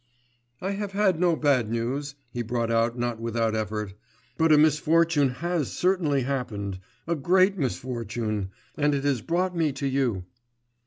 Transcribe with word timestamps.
'I 0.63 0.71
have 0.71 0.91
had 0.93 1.19
no 1.19 1.35
bad 1.35 1.69
news,' 1.69 2.15
he 2.31 2.41
brought 2.41 2.71
out 2.71 2.97
not 2.97 3.19
without 3.19 3.53
effort, 3.55 3.93
'but 4.35 4.51
a 4.51 4.57
misfortune 4.57 5.29
has 5.29 5.71
certainly 5.71 6.21
happened, 6.23 6.79
a 7.05 7.15
great 7.15 7.55
misfortune... 7.55 8.49
and 8.75 8.95
it 8.95 9.03
has 9.03 9.21
brought 9.21 9.55
me 9.55 9.71
to 9.73 9.85
you. 9.85 10.25